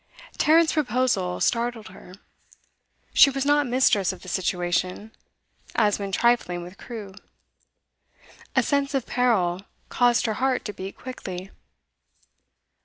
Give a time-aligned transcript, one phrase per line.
[0.39, 2.13] Tarrant's proposal startled her.
[3.13, 5.11] She was not mistress of the situation,
[5.75, 7.13] as when trifling with Crewe.
[8.55, 11.51] A sense of peril caused her heart to beat quickly.